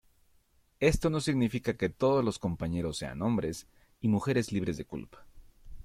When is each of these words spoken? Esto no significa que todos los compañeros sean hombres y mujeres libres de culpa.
Esto 0.79 1.11
no 1.11 1.21
significa 1.21 1.75
que 1.77 1.87
todos 1.87 2.25
los 2.25 2.39
compañeros 2.39 2.97
sean 2.97 3.21
hombres 3.21 3.67
y 3.99 4.07
mujeres 4.07 4.51
libres 4.51 4.77
de 4.77 4.85
culpa. 4.85 5.27